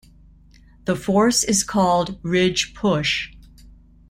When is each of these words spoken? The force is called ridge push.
The 0.85 0.95
force 0.95 1.43
is 1.43 1.63
called 1.63 2.17
ridge 2.23 2.73
push. 2.73 3.29